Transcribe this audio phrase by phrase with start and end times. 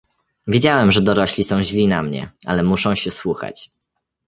[0.47, 3.69] "Wiedziałem, że dorośli są źli na mnie, ale muszą się słuchać."